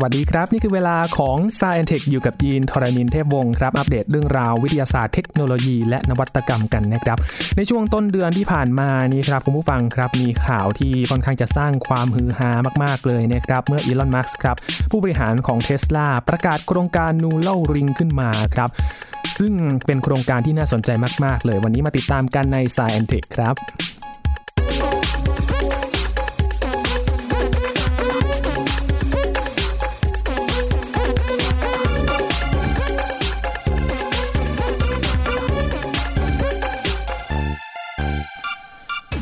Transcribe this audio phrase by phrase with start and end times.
[0.00, 7.18] สวัสดีครับ นี่คือเวลาของ s าย e n t e c h อยู่กับยีนทรณินเทพวงศ์ครับ อัปเดตเรื่องราววิทยาศาสตร์เทคโนโลยีและนวัตกรรมกันนะครับ
[7.56, 12.50] ในช่วงต้นเดือนที่ผ่านมานี่ครับคุณผู้ฟังครับมีข่าวที่ค่อนข้างจะสร้างความฮือฮา
[12.82, 14.56] มาก ๆ เลยนะครับ เมื่ออีลอนมัสก์ครับ
[14.90, 18.70] ผู้บริหารของเท s l a ประกาศโครงการนูเล่าริงขึ้นมาครับ
[19.38, 19.52] ซึ่ง
[19.86, 20.90] เป็นโครงการที่น่าสนใจ
[21.24, 23.56] มาก ๆ เลยวันนี้มาติดตามกันใน s าย e n t e c h ครับ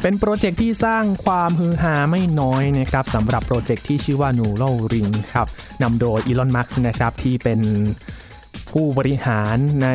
[0.09, 5.46] เป็นโปรเจกต์ที่สร้างความฮือฮาไม่น้อยนะครับสำหรับโปรเจกต์ที่ชื่อว่า Neuralink ครับ
[5.82, 7.60] นำโดยอีลอนมัสก์นะครับที่เป็น
[8.70, 9.88] ผู้บริหารใน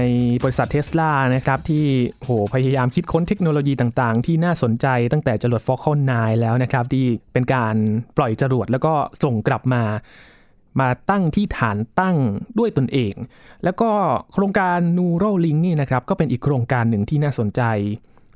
[0.43, 1.85] บริษัทเทสลานะครับที่
[2.23, 7.75] โหพยายามคิดค้นเทคโนโลยีต่างๆ ที่น่าสนใจตั้งแต่จรวด Falcon 9 แล้วนะครับ ที่เป็นการ
[8.17, 9.83] ปล่อยจรวดแล้วก็ส่งกลับมา
[10.79, 12.17] มาตั้งที่ฐานตั้ง
[12.59, 13.13] ด้วยตนเอง
[13.63, 13.89] แล้วก็
[14.33, 17.63] โครงการ Neuralink นี่นะครับ ก็เป็นอีกโครงการหนึ่งที่น่าสนใจ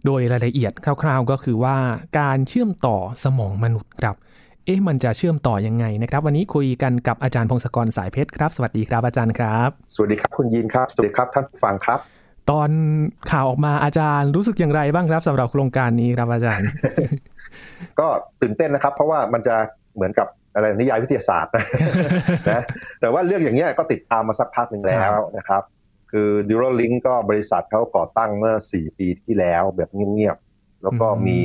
[0.06, 1.78] โดยรายละเอียดคร่าวๆ ก็คือว่า
[2.20, 4.16] การเชื่อมต่อสมองมนุษย์ครับ
[4.66, 12.00] เอ๊ะมันจะเชื่อมต่อยังไงนะครับ วันนี้คุยกันกับอาจารย์พงศกรสายเพชรครับ สวัสดีครับอาจารย์ครับ สวัสดีครับคุณยินครับ สวัสดีครับท่านผู้ฟังครับ
[12.52, 12.70] ตอน
[13.32, 16.68] ข่าวออกมาอาจารย์รู้สึกอย่างไรบ้างครับสำหรับโครงการนี้ครับอาจารย์
[18.00, 18.08] ก็
[18.42, 19.56] ตื่นเต้นนะครับ เพราะว่ามันจะ
[19.96, 21.52] เหมือนกับอะไรนิยายวิทยาศาสตร์
[22.52, 22.64] นะ
[23.02, 25.64] แต่ว่าเรื่องอย่างเงี้ยก็ติดตามมาสักพักหนึ่งแล้วนะครับ
[26.18, 31.40] คือ Neuralink ก็บริษัทเขาก่อตั้งเมื่อ 4 ปีที่แล้วแบบเงียบๆ แล้วก็มี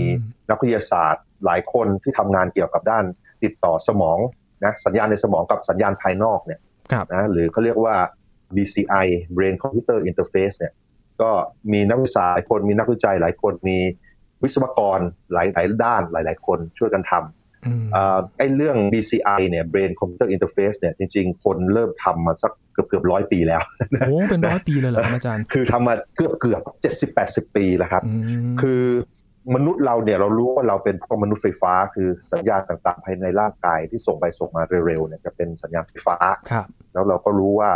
[0.51, 3.05] นักวิทยาศาสตร์หลายคนที่ทำงานเกี่ยวกับด้าน
[3.43, 4.19] ติดต่อสมอง
[4.65, 6.61] นะสัญญาณในสมองกับสัญญาณภายนอกเนี่ย
[6.93, 7.97] ครับนะหรือเขาเรียกว่า
[8.57, 10.73] BCI Brain Computer Interface เนี่ย
[11.23, 11.31] ก็
[11.73, 13.79] มีนักวิทยาศาสตร์หลายคนมีนักวิจัยหลายคนมี
[14.43, 15.01] วิศวกร
[15.33, 17.40] หลายหลายด้านหลาย ๆ คนช่วยกันทำอืมเอ่อ
[18.39, 23.63] ไอ้เรื่อง BCI เนี่ย Brain Computer Interface เนี่ยจริงๆ คนเริ่มทำมาสักเกือบเกือบร้อยปีแล้ว
[24.09, 28.13] โอ้เป็นร้อยปีเลยเหรอครับอาจารย์ คือทำมาเกือบเกือบเจ็ดสิบแปดสิบปีแล้วครับอื
[28.53, 28.83] มคือ
[29.55, 36.17] มนุษย์เราเนี่ยเรารู้ว่าเราเป็นพวกมนุษย์ไฟฟ้า คือสัญญาณต่างๆ ภายในร่างกายที่ส่งไปส่งมาเร็วๆเนี่ยจะเป็นสัญญาณไฟฟ้า
[36.51, 37.71] ครับแล้วเราก็รู้ว่า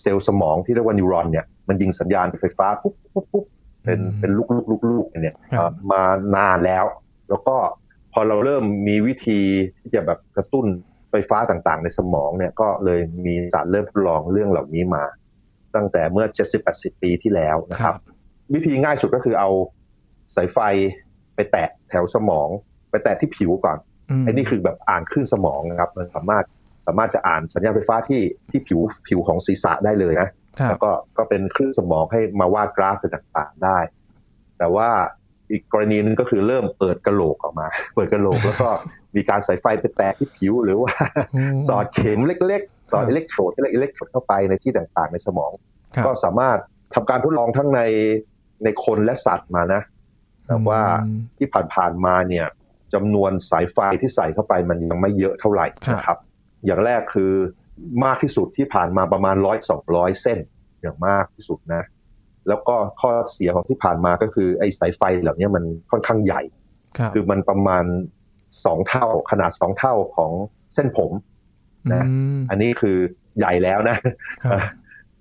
[0.00, 3.44] เซลล์สมองที่เรียกว่านิวรอนเนี่ยมันยิงสัญญาณไฟฟ้าปุ๊บปุ๊บปุ๊บ
[3.84, 6.02] เป็นอืมเป็นลูกลูกลูกลูกเนี่ยครับเอ่อมา
[6.36, 6.84] นานแล้ว
[7.28, 7.85] แล้วก็พ
[8.18, 9.40] อเราเริ่มมีวิธี
[9.78, 10.66] ที่จะแบบกระตุ้น
[11.10, 15.04] ไฟฟ้าต่างๆ ในสมองเนี่ยก็เลยมีสารเริ่มทดลองเรื่องเหล่านี้มา
[15.74, 16.26] ตั้งแต่เมื่อ
[16.64, 17.94] 70-80 ปีที่แล้วนะครับ
[18.54, 19.50] วิธีง่ายสุดก็คือเอา
[20.34, 20.58] สายไฟ
[21.34, 22.48] ไปแตะแถวสมอง
[22.90, 23.78] ไปแตะที่ผิวก่อน
[24.20, 26.44] มไอ้นี่คือแบบอ่านคลื่นสมองนะครับ มันสามารถ
[26.86, 33.78] สามารถจะอ่านสัญญาณไฟฟ้าที่ที่ผิวผิวของศีรษะได้เลยนะครับแล้วก็ก็เป็นคลื่นสมองให้มาวาดกราฟต่างๆได้
[34.58, 34.88] แต่ว่า
[35.50, 38.68] อีกกรณีนึงก็คือเริ่มเปิดกระโหลกออกมา เปิดกระโหลกแล้วก็
[39.16, 40.94] มีการสายไฟไปแตะที่ผิวหรือว่า
[41.54, 45.52] มสอดเข็มเล็กๆ สอดครับอิเล็กโทรดเล็กอิเล็กโทรดเข้าไปในที่ต่างๆ ในสมอง
[45.94, 46.58] ครับก็สามารถ
[46.94, 47.80] ทำการทดลองทั้งใน
[48.64, 49.82] ในคนและสัตว์มานะ
[50.46, 52.46] แต่ว่าอืมที่ผ่านๆมาเนี่ย
[52.94, 56.18] จำนวนสายไฟที่ใส่เข้าไปมันยังไม่เยอะเท่าไหร่ครับนะครับ
[56.64, 57.32] อย่างแรกคือ
[58.04, 60.38] มากที่สุดที่ผ่านมาประมาณร้อยสองร้อยเส้น
[60.80, 61.82] อย่างมากที่สุดนะ
[62.48, 66.42] แล้วก็ข้อเสียของที่ผ่านมาก็คือไอ้สายไฟเหล่านี้มันค่อนข้างใหญ่
[66.98, 67.84] ครับคือมันประมาณ
[68.64, 70.30] สองเท่าขนาดสองเท่าของ
[70.74, 71.12] เส้นผม
[71.94, 72.96] นะอืมอันนี้คือ
[73.38, 73.96] ใหญ่แล้วนะ
[74.44, 74.60] ครับ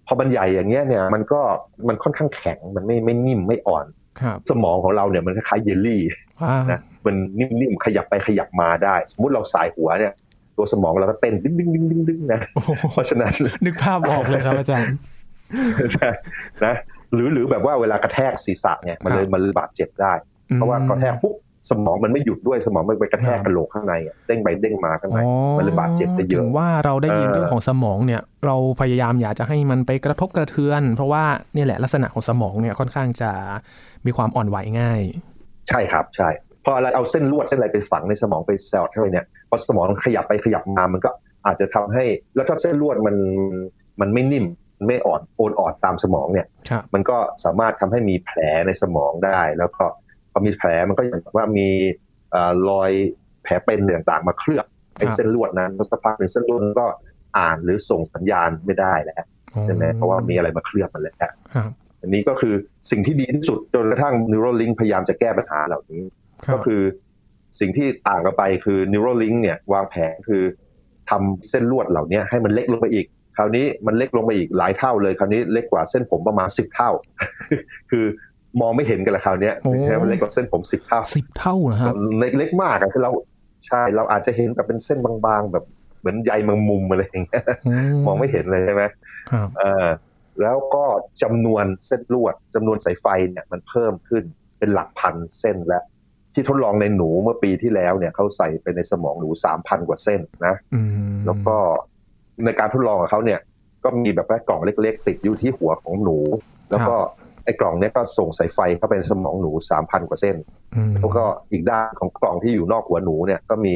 [0.07, 1.41] พอมันใหญ่อย่างเงี้ยเนี่ยมันก็
[1.87, 3.85] มันค่อนข้างแข็งมันไม่ไม่นิ่มไม่อ่อน
[4.21, 6.01] ครับสมองของเราเนี่ยมันคล้ายๆเยลลี่
[6.43, 10.13] อ่านะมันนิ่มๆขยับไปขยับมาได้ สมมุติเราสายหัวเนี่ย
[10.57, 13.33] ตัวสมองเราก็เต้นดึงดึงดึงดึงดึงนะโอ้โหเพราะฉะนั้น
[13.65, 14.95] นึกภาพออกเลยครับอาจารย์
[15.93, 16.09] ใช่
[16.65, 16.75] นะ
[17.13, 20.13] หรือหรือแบบว่าเวลากระแทกศีรษะเนี่ยมันเลยมันเลยบาดเจ็บได้
[20.55, 21.35] เพราะว่ากระแทกปุ๊บ
[21.71, 31.23] สมองมันไม่หยุดด้วยสมองมันไปกระแทกครับกระโหลกข้างในอะเด้งไปเด้งมาข้างในอ๋อมันเลยบาดเจ็บได้เยอะถึงว่าเราได้ยินเออเรื่องของสมองเนี่ย เราพยายามอยากจะให้มันไปกระทบกระเทือน เพราะว่า
[31.53, 33.31] เนี่ยแหละลักษณะของสมองเนี่ยค่อนข้างจะ
[34.05, 35.01] มีความอ่อนไหวง่าย
[35.69, 36.29] ใช่ครับใช่
[36.65, 41.09] พออะไรเอาเส้นลวดเส้นอะไรไปฝังในสมองไปแซวเข้าไปเนี่ยพอสมองขยับไปขยับมามันก็
[41.45, 42.03] อาจจะทำให้
[42.35, 43.15] แล้วถ้าเส้นลวดมัน
[44.01, 49.83] มันไม่นิ่มมัน ไม่อ่อนโอนอ่อนตามสมองเนี่ยครับมันก็สามารถทำให้มีแผลในสมองได้ แล้วก็
[50.31, 51.69] พอมีแผลมันก็อย่างว่ามี
[52.31, 52.91] เอ่อรอย
[53.43, 54.65] แผลเป็นต่างๆ มาเคลือบ
[54.97, 56.87] ไอ้ครับเส้นลวดนั้นสักพักหนึ่งเส้นลวดมันก็
[57.37, 59.17] อ่านหรือส่งสัญญาณไม่ได้แล้ว
[59.65, 61.33] ใช่ไหมเพราะว่ามีอะไรมาเคลือบมันแล้วครับ
[62.01, 62.53] อันนี้ก็คือ
[62.91, 66.01] สิ่งที่ดีที่สุดจนกระทั่ง Neuralink พยายามจะแก้ปัญหาเหล่านี้
[66.49, 66.81] รับก็คือ
[67.59, 70.43] สิ่งที่ต่างกันไปคือ Neuralink เนี่ยวางแผนคือ
[71.09, 73.05] ทำเส้นลวดเหล่านี้ให้มันเล็กลงไปอีก
[73.37, 76.89] คราวนี้มันเล็กลงไปอีกหลายเท่าเลย คราวนี้เล็กกว่าเส้นผมประมาณสิบเท่า
[77.91, 78.05] คือ
[78.61, 79.71] มองไม่เห็นกันละคราวเนี้ยโอ้
[80.01, 83.11] มันเล็กกว่าเส้นผมสิบเท่าสิบเท่านะครับเล็กเล็กมากอะคือเรา
[83.67, 85.65] ใช่เราอาจจะเห็นแบบเป็นเส้นบางๆ แบบ
[85.99, 87.43] เหมือนใยแมงมุมอะไรอย่างเงี้ย
[88.05, 88.83] มองไม่เห็นเลยใช่ไหม
[89.31, 89.87] ครับเออ
[90.41, 90.85] แล้วก็
[91.23, 94.23] จำนวนเส้นลวดจำนวนสายไฟเนี่ยมันเพิ่มขึ้น
[94.59, 95.83] เป็นหลักพันเส้นแล้ว
[96.33, 100.81] ที่ทดลองในหนูเมื่อปีที่แล้วเนี่ยเขาใส่ไปในสมองหนูสามพันกว่าเส้นนะอื
[101.13, 101.57] มแล้วก็
[102.45, 103.39] ในการทดลองของเขาเนี่ย
[103.83, 106.17] ก็มีแบบว่ากล่องเล็ก ๆ ติดอยู่ที่หัวของหนู
[106.71, 106.95] แล้วก็
[107.43, 110.35] ไอ้กล่องเนี้ยก็ส่งสายไฟเข้าไปในสมองหนูสามพันกว่าเส้น
[110.75, 113.75] อืมแล้วก็อีกด้านของกล่องที่อยู่นอกหัวหนูเนี่ยก็มี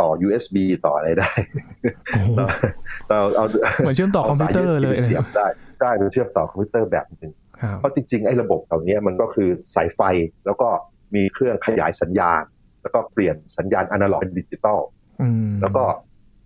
[0.00, 0.56] ต่อ USB
[0.86, 1.30] ต่ออะไรได้
[2.10, 2.30] โอ้โห
[3.10, 3.44] ต่อเอา
[3.78, 5.46] เหมือนเชื่อมต่อคอมพิวเตอร์เลยาสา USB ไปเสียบได้
[5.78, 10.00] ใช่เป็นเชื่อมต่อคอมพิวเตอร์แบบหนึ่งครับเพราะจริงๆ ไอ้ระบบเหล่านี้มันก็คือสายไฟ
[10.46, 10.68] แล้วก็
[11.14, 12.42] มีเครื่องขยายสัญญาณ
[12.82, 14.80] แล้วก็เปลี่ยนสัญญาณอนาล็อกเป็นดิจิตอล
[15.22, 15.84] อืมแล้วก็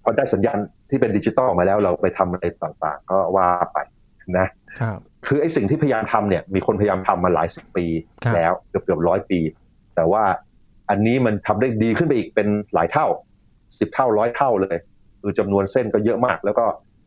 [0.03, 0.59] พอได้สัญญาณ
[0.91, 3.79] ที่เป็นดิจิตอลมาแล้วเราไปทำอะไรต่างๆ ก็ว่าไป
[4.39, 4.47] นะ
[4.81, 7.87] ครับคือไอ้สิ่งที่พยายามทำเนี่ยมีคนพยายามทำมาหลายสิบปี
[8.25, 9.41] ครับแล้วเกือบเกือบร้อยปี
[9.97, 10.25] แต่ว่า
[10.91, 13.07] อันนี้มันทำได้ดีขึ้นไปอีกเป็นหลายเท่า
[13.79, 14.77] สิบเท่าร้อยเท่าเลย
[15.21, 16.67] คือจำนวนเส้นก็เยอะมาก แล้วก็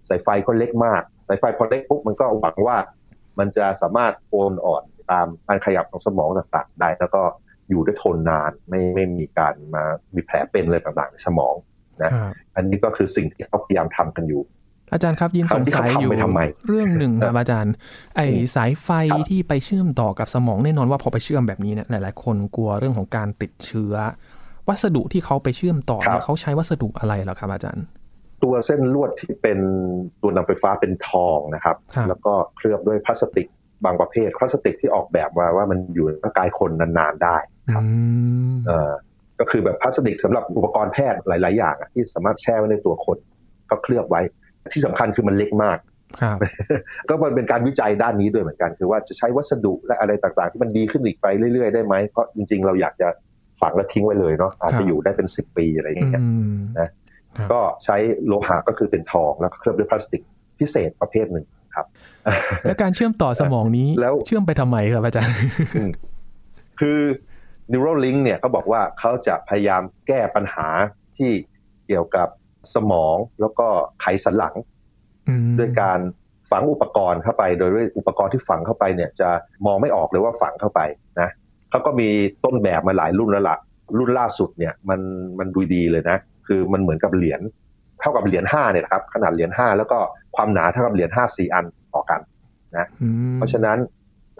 [0.09, 2.77] สายไฟก็เล็กมาก สายไฟพอเล็กปุ๊บมันก็หวังว่า
[3.39, 7.23] มันจะสามารถโอนอ่อนตามการขยับของสมองต่างๆได้ แล้วก็
[7.69, 9.83] อยู่ได้ทนนานไม่ไม่มีการมา
[10.15, 11.55] มีแผลเป็นอะไรต่างๆในสมอง
[12.13, 14.43] ครับอันนี้ก็คือสิ่งที่เขาพยายามทำกันอยู่
[14.93, 17.73] อาจารย์ครับยินสงสัยอยู่เขาทำไปทำไมเรื่องหนึ่งครับอาจารย์
[18.15, 18.21] ไอ
[18.55, 23.93] สายไฟครับที่ไปเชื่อมต่อกับสมองแน่นอนว่าพอไปเชื่อมแบบนี้เนี่ยหลาย ๆ คนกลัวเรื่องของการติดเชื้อ
[24.67, 27.85] วัสดุที่เขาไปเชื่อมต่อเนี่ยเขาใช้วัสดุอะไรเหรอครับอาจารย์
[28.43, 29.59] ตัวเส้นลวดที่เป็น
[30.21, 33.47] ตัวนำไฟฟ้าเป็นทองนะครับครับ แล้วก็เคลือบด้วยพลาสติก
[33.85, 37.37] บางประเภทพลาสติกที่ออกแบบมาว่ามันอยู่ในร่างกายคนนานๆได้
[37.73, 37.87] ครับอื
[38.51, 38.93] มเอ่อ
[39.39, 43.17] ก็คือแบบพลาสติกสำหรับอุปกรณ์แพทย์หลาย ๆ อย่างอะที่สามารถแช่ไว้ในตัวคน
[43.69, 44.21] ก็เคลือบไว้
[44.73, 45.77] ที่สำคัญคือมันเล็กมาก
[46.21, 46.37] ครับ
[47.09, 53.07] ก็มันเป็นการวิจัยด้านนี้ด้วยเหมือนกัน คือว่าจะใช้วัสดุและอะไรต่าง ๆ ที่มันดีขึ้นอีกไปเรื่อย ๆ ได้ไหมเพราะจริง ๆ เราอยากจะ
[53.61, 56.89] ฝังแล้วทิ้งไว้เลยเนาะอาจครัจะบอยู่ได้เป็นสิบปีอะไรอย่างเงี้ยอืมนะ
[57.51, 57.97] ก็ใช้
[58.27, 60.21] โลหะก็คือเป็นทองแล้วก็เคลือบด้วยพลาสติก
[60.59, 61.45] พิเศษประเภทหนึ่ง
[61.75, 61.85] ครับ
[62.63, 65.35] และการเชื่อมต่อสมองนี้แล้วเชื่อมไปทำไมครับอาจารย์
[65.75, 65.91] อืม
[66.79, 66.99] คือ
[67.71, 70.67] Neuralink เนี่ยเขาบอกว่าเขาจะพยายามแก้ปัญหา
[71.17, 71.31] ที่
[71.87, 72.27] เกี่ยวกับ
[72.75, 73.67] สมองแล้วก็
[74.01, 74.55] ไขสันหลัง
[75.27, 75.99] อืมด้วยการ
[76.51, 79.29] ฝังอุปกรณ์เข้าไป โดยด้วยอุปกรณ์ที่ฝังเข้าไปเนี่ยจะ
[79.65, 80.81] มองไม่ออกเลยว่าฝังเข้าไป
[81.21, 81.29] นะ
[81.69, 82.09] เขาก็มี
[82.45, 83.57] ต้นแบบมาหลายรุ่นแล้วล่ะ
[83.97, 84.99] รุ่นล่าสุดเนี่ยมัน
[85.39, 86.17] มันดูดีเลยนะ
[86.47, 87.41] คือมันเหมือนกับเหรียญ
[87.99, 89.97] เท่ากับเหรียญห้าเนี่ยนะครับขนาดเหรียญห้าแล้วก็
[90.35, 92.19] ความหนาเท่ากับเหรียญห้าสี่อันต่อกัน
[93.01, 93.77] อืมเพราะฉะนั้น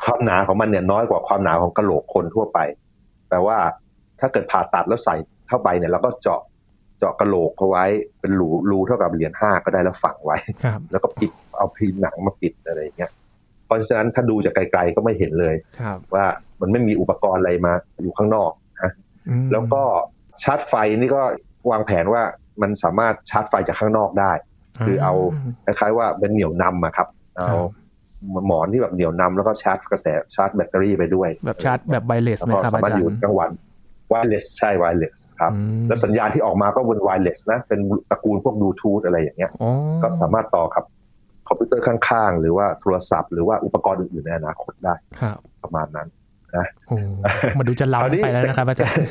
[0.02, 2.60] ความหนาของมันเนี่ยน้อยกว่าความหนาของกระโหลกคนทั่วไป
[3.30, 3.58] แปลว่า
[4.20, 5.16] ถ้าเกิดผ่าตัดแล้วใส่
[5.48, 6.42] เข้าไปเนี่ยเราก็เจาะ
[7.00, 7.86] เจาะกระโหลกเขาไว้
[8.20, 13.12] เป็นรูรูเท่ากับเหรียญห้าก็ได้แล้วฝังไว้ครับแล้วก็ปิดเอาพิมพ์หนังมาปิดอะไรอย่างเงี้ย
[13.66, 16.26] เพราะฉะนั้นถ้าดูจากไกลๆก็ไม่เห็นเลยครับว่า
[16.62, 18.92] มันไม่มีอุปกรณ์อะไรมาอยู่ข้างนอกนะ
[19.30, 19.84] อืมแล้วก็
[20.44, 21.22] ชาร์จไฟนี่ก็
[21.72, 22.24] วางแผนว่า
[22.62, 24.32] มันสามารถชาร์จไฟจากข้างนอกได้
[24.86, 25.14] คือเอา
[25.66, 27.56] คล้ายๆว่าเป็นเหนี่ยวนำอะครับเอา
[28.48, 33.52] หมอนที่แบบเหนี่ยวนำแล้วก็ชาร์จกระแสชาร์จแบตเตอรี่ไปด้วย แบบชาร์จแบบไวเลสแล้วไหมก็ครับสาอามาจารรถอยู่ย์กลางวัน
[34.14, 37.80] wireless ใช่ wireless ครับอืมแล้วสัญญาณที่ออกมาก็เป็น wireless นะ เป็น
[38.10, 39.72] ตระกูลพวกบลูทูธอะไรอย่างเงี้ยอ๋อ
[40.04, 40.84] ก็สามารถต่อกับ
[41.48, 46.08] คอมพิวเตอร์ข้างๆ หรือว่าโทรศัพท์หรือว่าอุปกรณ์อื่นๆในอนาคตได้ครับประมาณนั้น
[46.88, 46.98] โอ้
[47.60, 49.06] มันดูจะคราวนี้ล้ำไปแล้วนะครับอาจารย์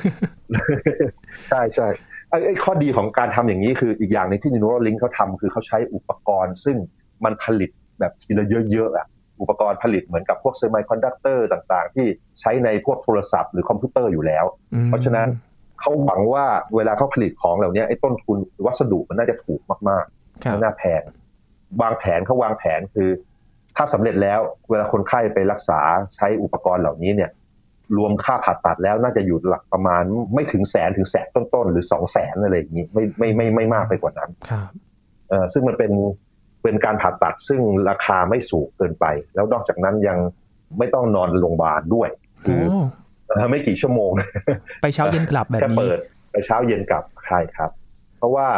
[1.48, 1.88] ใช่ใช่
[2.30, 6.76] ไอ้ไอ้ข้อดีของการทำอย่างนี้คืออีกอย่างหนึงที่ Neuralink เขาทำคือเขาใช้อุปกรณ์ ซึ่ง
[7.24, 9.06] มันผลิต แบบทีละเยอะๆอะ
[9.40, 12.06] อุปกรณ์ผลิตเหมือนกับพวกเซมิคอนดักเตอร์ต่างๆ ที่
[12.40, 14.44] ใช้ในพวกโทรศัพท์หรือคอมพิวเตอร์อยู่แล้ว
[14.74, 15.28] อืมเพราะฉะนั้น
[15.80, 16.46] เขาหวังว่า
[16.76, 21.02] เวลาเขาผลิตของเหล่านี้ไอ้ต้นทุนวัสดุมันน่าจะถูกมากๆครับไม่น่าแพง
[21.82, 23.10] วางแผนเขาวางแผนคือ
[23.76, 25.80] ถ้าสำเร็จแล้วเวลาคนไข้ไปรักษา
[26.16, 27.30] ใช้อุปกรณ์เหล่านี้เนี่ย
[27.96, 30.02] รวมค่าผ่าตัดแล้วน่าจะอยู่หลักประมาณ
[30.34, 34.70] ไม่ถึงแสนถึงแสนต้นๆหรือสองแสนอะไรอย่างนี้ไม่ไม่ไม่ไม่มากไปกว่านั้นครับ
[35.28, 35.92] เออซึ่งมันเป็น
[36.62, 40.18] เป็นการผ่าตัดซึ่งราคาไม่สูงเกินไป แล้วนอกจากนั้นยัง
[40.78, 42.08] ไม่ต้องนอนโรงพยาบาลด้วย
[42.44, 42.80] คือโอ้
[43.28, 44.10] เออไม่กี่ชั่วโมง
[44.82, 45.98] ไปเช้าเย็นกลับแบบแค่นี้เปิด
[46.32, 47.70] ไปเช้าเย็นกลับใช่ครับ
[48.18, 48.48] เพราะว่า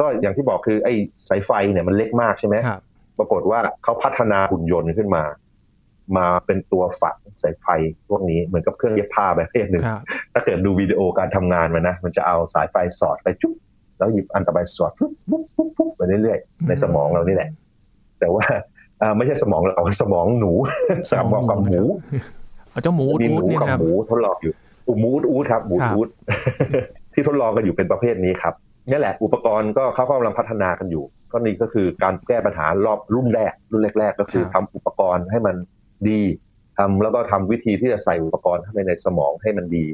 [0.00, 0.94] ก็อย่างที่บอกคือไอ้
[1.28, 2.80] สายไฟเนี่ยมันเล็กมากใช่ไหมครับ
[3.18, 5.24] ปรากฏว่าเขาพัฒนาหุ่นยนต์ขึ้นมา
[6.16, 7.66] มาเป็นตัวฝังสายไฟ
[8.08, 10.02] พวกนี้เหมือนกับเครื่องเย็บผ้าแบบเพศหนึ่งครับ
[10.32, 13.54] ถ้าเกิดดูวิดีโอการทำงานมันนะ มันจะเอาสายไฟสอดไปจุ๊บ
[13.98, 17.48] แล้วหยิบอันต่อไปสอดปุ๊บปุ๊บปุ๊บปุ๊บไปเรื่อยๆ ในสมองเรานี่แหละ
[18.20, 18.44] แต่ว่า
[19.02, 20.52] อ่าไม่ใช่สมองเราสมองหนู
[21.10, 21.80] สมองกับหมู
[22.70, 24.52] เอาเจ้าหมูมีหอูดนูเนี่ยกับนะครับหมูทดลองอยู่
[24.88, 26.08] อูมูดอูดครับหมูครับอูด
[27.14, 28.54] ที่ทดลองกันอยู่เป็นประเภทนี้ครับ
[28.90, 35.56] นี่แหละอุปกรณ์ก็เขากำลังพัฒนากันอยู่ก็นี่ก็คือการแก้ปัญหารอบรุ่นแรก รุ่นแรก ๆ ก็คือทำอุปกรณ์ให้มัน
[36.08, 36.20] ดี
[36.78, 39.84] ทำแล้วก็ทำวิธีที่จะใส่อุปกรณ์เข้าไปในสมองให้มันดี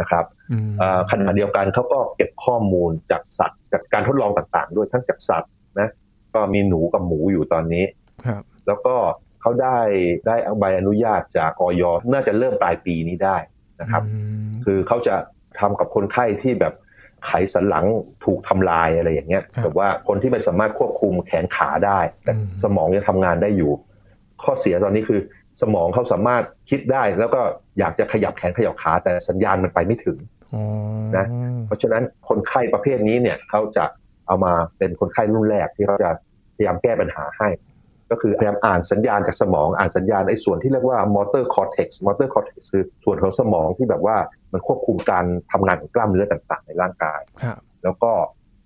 [0.00, 5.88] นะครับอืมอ่าขณะเดียวกันเขาก็เก็บข้อมูลจากสัตว์จากการทดลองต่างๆ ด้วยทั้งจากสัตว์นะ
[6.34, 7.84] ก็มีหนูกับหมูอยู่ตอนนี้
[8.26, 8.96] ครับแล้วก็
[9.40, 9.78] เขาได้
[10.26, 13.36] ได้เอาใบอนุญาตจากออยน่าจะเริ่มปลายปีนี้ได้
[13.80, 15.14] นะครับอืมคือเขาจะ
[15.60, 16.74] ทำกับคนไข้ที่แบบ
[17.26, 17.86] ไขสันหลัง
[18.24, 23.72] ถูกทำลายอะไรอย่างเงี้ยครับแต่ว่าคนที่ไม่สามารถควบคุมแขนขาได้ แต่อืมสมองยังทำงานได้อยู่
[24.42, 25.20] ข้อเสียตอนนี้คือ
[25.62, 27.40] สมองเขาสามารถคิดได้แล้วก็
[27.78, 30.18] อยากจะขยับแขนขยับขาแต่สัญญาณมันไปไม่ถึง
[30.54, 30.62] อ๋อ
[31.16, 31.26] นะ
[31.66, 33.84] เพราะฉะนั้นคนไข้ประเภทนี้เนี่ยเขาจะ
[34.26, 36.10] เอามาเป็นคนไข้รุ่นแรกที่เขาจะ
[36.56, 37.48] พยายามแก้ปัญหาให้
[38.10, 44.16] ก็คือพยายามอ่านสัญญาณจากสมองอ่านสัญญาณไอ้ส่วนที่เรียกว่า motor cortex motor cortex คือส่วนของสมองที่แบบว่า
[44.52, 48.12] มันควบคุมการทำงานของกล้ามเนื้อต่างๆ ในร่างกายครับแล้วก็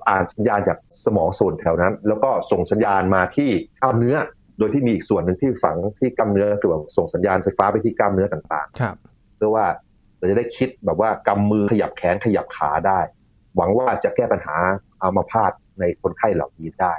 [0.09, 3.51] อ่านสัญญาณจากสมองส่วนแถวนั้น แล้วก็ส่งสัญญาณมาที่
[3.81, 4.17] กล้ามเนื้อ
[4.59, 9.67] โดยที่มีอีกส่วนหนึ่งที่ฝังที่กล้ามเนื้อคือแบบส่งสัญญาณไฟฟ้าไปที่กล้ามเนื้อต่างครับๆเพื่อว่า
[10.19, 13.01] เราจะได้คิดแบบว่ากำมือขยับแขนขยับขาได้
[13.57, 14.57] หวังว่าจะแก้ปัญหา
[15.03, 16.95] อัมาพาตในคนไข้เหล่านี้ได้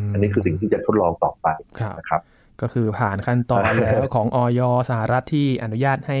[0.00, 1.46] มอันนี้คือสิ่งที่จะทดลองต่อไป
[1.80, 2.20] ครับนะครับ
[2.62, 6.20] ก็คือผ่านขั้นตอนแล้วของออยสหรัฐที่อนุญาตให้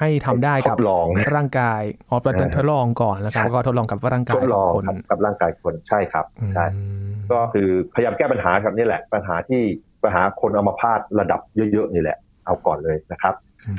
[0.00, 6.24] ให้ทำได้ทกับดลองร่างกายอ๋อเป็นเออทดลองก่อนแล้วครับใช่แล้วก็ทดลองกับร่างกาทยดลองคนครับกับร่างกายคนใช่ครับ
[6.54, 6.82] ใช่อื
[7.12, 9.62] ม ก็คือพยายามแก้ปัญหาครับนี่แหละ ปัญหาที่
[10.02, 11.40] ปัญหาคนอัมาพาตระดับ
[11.72, 13.34] เยอะๆนี่แหละ เอาก่อนเลยนะครับ
[13.68, 13.76] อืม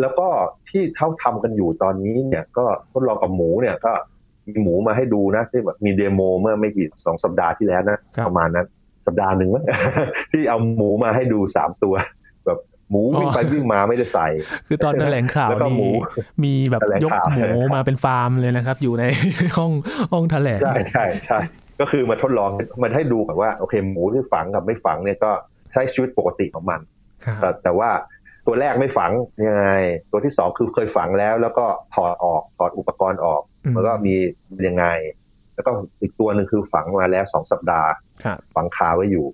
[0.00, 0.28] แล้วก็
[0.68, 3.92] ที่เท่าทำกันอยู่ตอนนี้เนี่ยก็ทดลองกับหมูเนี่ยก็
[4.46, 8.66] มีหมูมาให้ดูนะที่แบบมีเดโมเมื่อไม่กี่สองสัปดาห์ที่แล้วนะ ประมาณนั้น
[9.06, 9.64] สัปดาห์หนึ่งมั้ง
[10.32, 11.94] ที่เอาหมูมาให้ดูสามตัว
[12.46, 12.58] แบบ
[12.90, 14.26] หมูวิ่งไปวิ่งมาไม่ได้ใส่
[14.68, 19.04] คือตอนแถลงข่าวแล้วก็หมูนี่มีแบบแถลงยกข่าวหมูแถลงข่าวมาเป็นฟาร์มเลยนะครับ อยู่ใน
[19.56, 19.72] ห้อง
[20.12, 21.38] ห้องแถลงใช่ใช่ใช่
[21.80, 22.50] ก็คือมาทดลอง
[22.82, 25.30] มันให้ดูก่อนว่าโอเคหมูที่ฝังกับไม่ฝังเนี่ยก็
[25.72, 26.80] ใช้ชีวิตปกติของมัน
[27.24, 27.90] ครับแต่แต่ว่า
[28.46, 29.10] ตัวแรกไม่ฝัง
[29.46, 29.68] ยังไง
[30.12, 34.14] ตัวที่สองคือเคยฝังแล้ว แล้วก็ถอดออกถอดอุปกรณ์ออกอืมแล้วก็มี
[34.66, 34.86] ยังไง
[35.54, 35.70] แล้วก็
[36.02, 37.90] อีกตัวหนึ่งคือฝังมาแล้วสองสัปดาห์
[38.24, 39.26] ครับฝังคาไว้อยู่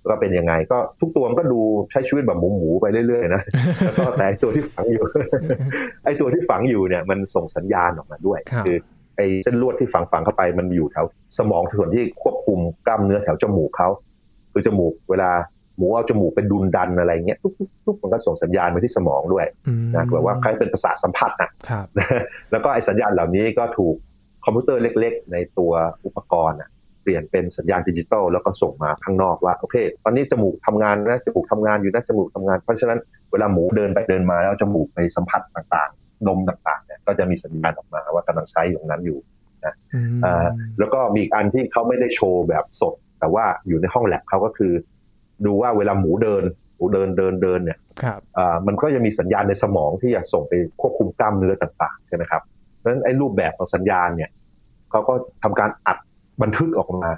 [0.00, 3.42] แล้วก็เป็นยังไง ก็ทุกตัวมันก็ดูใช้ชีวิตแบบหมูหมูๆไปเรื่อยๆนะ
[3.80, 5.04] แล้วก็แต่ไอ้ตัวที่ฝังอยู่
[6.04, 8.78] ไอ้ตัวที่ฝังอยู่เนี่ยมันส่งสัญญาณออกมาด้วยครับอ
[9.18, 11.06] ไอ้เส้นลวดที่ฝังฝังเข้าไปมันอยู่แถว
[11.38, 13.88] สมองส่วนที่ควบคุมกล้ามเนื้อแถวจมูกเขา
[14.52, 15.30] คือจมูกเวลา
[15.76, 21.86] หมูเอาจมูกไปดุนดันอะไรเงี้ยทุกๆทุกมันก็ส่งสัญญาณไปที่สมองด้วยอืมนะแบบว่าคล้ายเป็นประสาทสัมผัสนะครับ
[22.50, 23.94] แล้วก็ไอ้สัญญาณเหล่านี้ก็ถูก
[24.44, 25.72] คอมพิวเตอร์เล็ก ๆ ในตัว
[26.06, 26.68] อุปกรณ์อะ
[27.02, 32.98] เปลี่ยนเป็นสัญญาณดิจิตอลแล้วก็ส่งมาข้างนอกว่าโอเค ตอนนี้จมูกทำงานนะจมูกทำงานอยู่นะจมูกทำงานเพราะฉะนั้น
[33.30, 39.18] เวลาหมูเดินไปเดินมาแล้วจมูกไปสัมผัสต่างๆ ดมต่างๆเนี่ย ก็จะมีสัญญาณออกมาว่ากำลังใช้อยู่ตรงนั้นอยู่
[39.94, 40.46] อืมอ่า
[40.78, 44.72] แล้วก็มีอีกอันที่เขาไม่ได้โชว์แบบสด แต่ว่าอยู่ในห้องแลบเขาก็คือ
[45.46, 46.44] ดูว่าเวลาหมูเดิน
[46.76, 52.42] หมูเดินเดินเดินเนี่ยครับอ่ามันก็จะมีสัญญาณในสมองที่จะส่งไปควบคุมกล้ามเนื้อต่างๆใช่ไหมครับ
[52.76, 54.30] เพราะฉะนั้นไอ้รูปแบบของสัญญาณเนี่ย
[54.90, 55.98] เขาก็ทำการอัด
[56.42, 57.10] บันทึกออกมา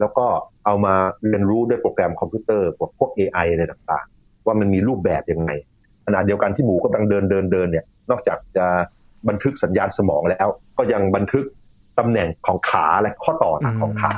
[0.00, 0.26] แล้วก็
[0.64, 0.94] เอามา
[1.28, 5.50] เรียนรู้ด้วยโปรแกรมคอมพิวเตอร์พวกพวก AI อะไรต่างๆ ว่ามันมีรูปแบบยังไง
[6.06, 8.66] ขณะเดียวกันที่หมูกำลังเดินเดินเดินเนี่ยนอกจากจะ
[9.28, 11.44] บันทึกสัญญาณสมองแล้ว ก็ยังบันทึก
[11.98, 14.12] ตำแหน่งของขาและข้อต่อหนักของขา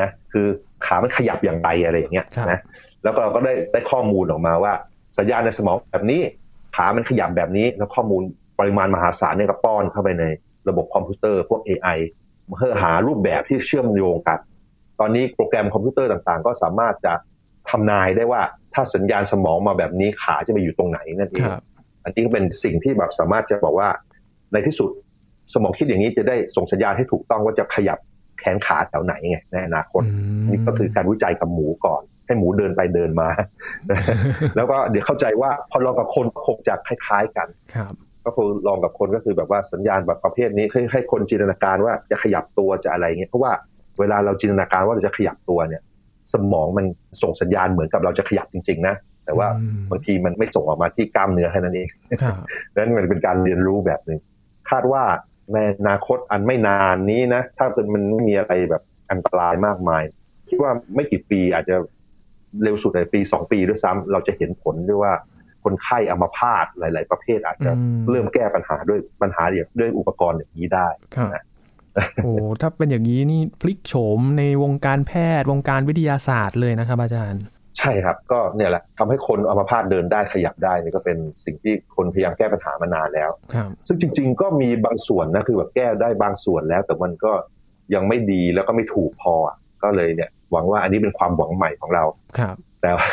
[0.00, 0.46] นะคือ
[0.86, 2.58] ขามันขยับอย่างไรอะไรอย่างเงี้ยนะ
[3.04, 4.72] แล้วก็เราก็ได้ได้ข้อมูลออกมาว่า
[5.18, 6.20] สัญญาณในสมองแบบนี้
[6.76, 8.22] ขามันขยับแบบนี้ แล้วข้อมูล
[8.58, 10.24] ปริมาณมหาศาลเนี่ยก็ป้อนเข้าไปใน
[10.68, 11.98] ระบบคอมพิวเตอร์พวก AI
[12.58, 14.38] เพื่อหารูปแบบที่เชื่อมโยงกัน
[15.00, 17.12] ตอนนี้โปรแกรมคอมพิวเตอร์ต่างๆ ก็สามารถจะ
[17.70, 18.42] ทำนายได้ว่า
[18.74, 21.62] ถ้าสัญญาณสมองมาแบบนี้ขาจะไปอยู่ตรงไหนนั่นเอคงรับ
[22.04, 23.88] อันนี้ก็เป็นสิ่งที่แบบสามารถจะบอกว่า
[24.52, 24.90] ในที่สุด
[25.52, 27.98] สมองคิดอย่างนี้จะได้ส่งสัญญาณให้ถูกต้องว่าจะขยับ
[28.40, 30.02] แขนขาแถวไหนไงในอนาคต
[30.42, 33.28] มนี่ก็คือการวิจัยกับหมูก่อน ให้หมูเดินไปเดินมา
[34.56, 37.92] แล้วก็เดี๋ยวเข้าใจว่าพอลองกับคนคงจะคล้ายๆกันครับ
[38.24, 43.52] ก็คือลองกับคนก็คือแบบว่าสัญญาณแบบประเภทนี้ให้ให้คนจินตนาการว่าจะขยับตัวจะอะไรเงี้ยเพราะว่า
[44.00, 45.82] เวลาเราจินตนาการว่าเราจะขยับตัวเนี่ย
[46.32, 46.86] สมองมัน
[47.22, 48.94] ส่งสัญญาณเหมือนกับเราจะขยับจริง ๆ นะ
[49.24, 51.88] แต่ว่าอืมบางทีมันไม่ส่งออกมาที่กล้ามเนื้อแค่นั้นเอง
[52.22, 52.36] ครับ
[52.76, 54.18] นั้นมันเป็นการเรียนรู้แบบหนึ่ง
[54.70, 55.04] คาดว่า
[55.52, 60.02] ในอนาคตอันไม่นานนี้นะ ถ้าเป็นมันไม่มีอะไรแบบอันตรายมากมาย
[60.48, 61.76] คิดว่าไม่กี่ปีอาจจะ
[62.62, 65.12] เร็วสุดในปีสองปีด้วยซ้ำเราจะเห็นผลด้วยว่า
[65.64, 71.44] คนไข้อัมพาตหลาย ๆ ประเภทอาจจะอืมเริ่มแก้ปัญหาด้วยปัญหาอย่างด้วยอุปกรณ์อย่างนี้ได้ครับนะ
[72.22, 77.42] โอ้ถ้าเป็นอย่างนี้นี่พลิกโฉมในวงการแพทย์วงการวิทยาศาสตร์เลยนะครับอาจารย์
[77.78, 87.32] ใช่ครับ ก็เนี่ยแหละทำให้คนอัมพาตเดินได้ขยับได้นี่ก็เป็นสิ่งที่คนพยายามแก้ปัญหามานานแล้วครับซึ่งจริง ๆ ก็มีบางส่วนนะคือแบบแก้ได้บางส่วนแล้ว แต่มันก็
[87.94, 92.04] ยังไม่ดีแล้วก็ไม่ถูกพออะก็เลยเนี่ยหวังว่าอันนี้เป็นความหวังใหม่ของเรา
[92.38, 93.08] ครับ แต่ว่า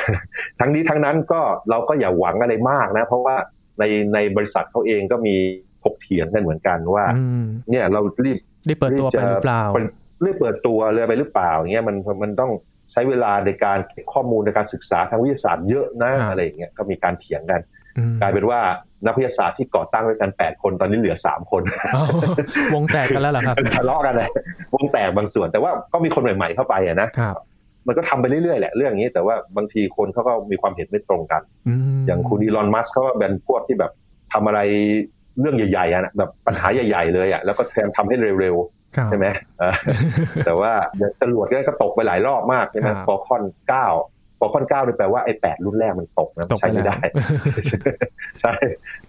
[0.59, 3.35] ทั้งนี้ทั้งนั้นก็เราก็อย่าหวังอะไรมากนะ เพราะว่า
[3.79, 5.35] ในในบริษัทเขาเองก็มี
[5.83, 8.37] ถกเถียงกันเหมือนกันว่าอืมเนี่ยเรารีบ
[8.67, 12.51] ได้เปิดตัวไปหรือเปล่ารีบจะเรื่อเปิดตัวเลยไปหรือเปล่าอย่างเงี้ยมันมันต้อง
[12.91, 17.62] ใช้เวลาในการเก็บข้อมูลในการศึกษาทางวิทยาศาสตร์เยอะนะอะไรอย่างเงี้ยก็มีการเถียงกัน
[18.22, 18.60] กลายเป็นว่า
[19.05, 21.62] นักวิทยาศาสตร์ที่ก่อตั้งด้วยกันแปดคนตอนนี้เหลือสามคน
[22.74, 24.29] วงแตกกันแล้วเหรอครับทะเลาะกันเลย
[24.75, 27.10] วงแตกบางส่วนแต่ว่าก็มีคนใหม่ ๆเข้าไปอะนะ
[27.88, 31.41] มันก็ทำไปเรื่อยๆแหละเรื่องนี้ แต่ว่าบางทีคนเขาก็มีความเห็นไม่ตรงกัน
[32.08, 33.91] อย่างคุณอีลอนมัสเขาก็เป็นพวกที่แบบ
[34.34, 34.60] ทำอะไร
[35.39, 38.78] เรื่องใหญ่ๆอะแบบปัญหาใหญ่ ๆ เลยอะแล้วก็แทนทำให้เร็วๆ
[39.10, 39.27] ใช่ไหม
[40.46, 40.72] แต่ว่า
[41.22, 43.88] จรวดก็ตกไปหลายรอบมากใช่ไหม Falcon เก้า
[44.39, 46.98] Falcon เก้านี่แปลว่าไอ้แปดรุ่นแรกมันตกนะใช้ไม่ได้
[48.41, 48.53] ใช่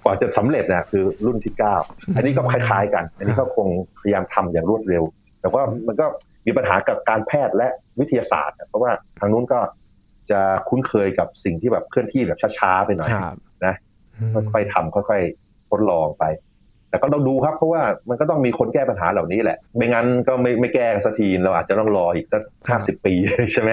[0.03, 1.77] กว่าจะสำเร็จนะคือรุ่นที่เก้า
[2.17, 3.69] อันนี้ก็คล้ายๆกัน อันนี้ก็คง
[4.01, 5.03] พยายามทำอย่างรวดเร็ว
[5.41, 6.07] แต่ว่ามันก็
[6.47, 7.69] มีปัญหากับการแพทย์และ
[8.01, 9.61] วิทยาศาสตร์ เพราะว่าทางนู้นก็
[10.31, 13.11] จะคุ้นเคยกับสิ่งที่แบบเคลื่อนที่แบบช้าๆไปหน่อย
[13.67, 13.75] นะ
[14.53, 16.25] ค่อยๆทำค่อยๆทดลองไป
[16.91, 23.15] แต่ก็ต้องดูครับเพราะว่ามันก็ต้องมีคนแก้ปัญหาเหล่านี้แหละ ไม่งั้นก็ไม่ไม่แก้สักทีเราอาจจะต้องรออีกสักห้าสิบปี
[23.53, 23.71] ใช่ไหม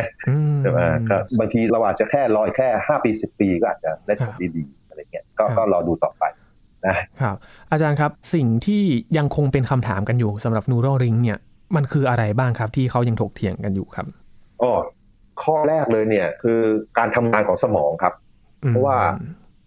[0.59, 6.24] ใช่ไหมก็บางทีเราอาจจะแค่รอแค่ห้าปีสิบปีก็อาจจะได้ผลดีๆอะไรเงี้ยก็ก็รอดูต่อไป
[6.88, 7.36] นะครับ
[7.71, 8.81] อาจารย์ครับสิ่งที่
[9.17, 11.38] ยังคงเป็นคำถามกันอยู่สำหรับนูโรริงเนี่ย
[11.75, 14.05] มันคืออะไรบ้างครับที่เขายังถกเถียงกันอยู่ครับ
[14.62, 14.74] อ๋อ
[15.43, 16.59] ข้อแรกเลยเนี่ยคือ
[16.97, 18.13] การทำงานของสมองครับ
[18.69, 18.97] เพราะว่า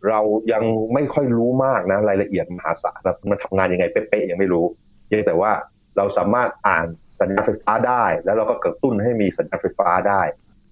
[0.09, 0.21] เรา
[0.53, 0.63] ยัง
[0.95, 4.65] ไม่ค่อยรู้มากนะรายละเอียดมหาศาลแบบมันทำงานยังไงเป๊ะๆยังไม่รู้
[5.07, 5.53] เพียงแต่ว่า
[5.97, 6.87] เราสามารถอ่าน
[7.19, 10.23] สัญญาณไฟฟ้าได้ แล้วเราก็กระตุ้นให้มีสัญญาณไฟฟ้าได้